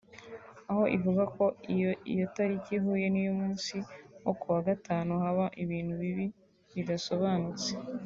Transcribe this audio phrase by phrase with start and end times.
[0.69, 3.75] aho ivuga ko iyo iyi tariki ihuye n’uyu munsi
[4.23, 6.25] wo kuwa gatanu haba ibintu bibi
[6.73, 7.69] bidasobanutse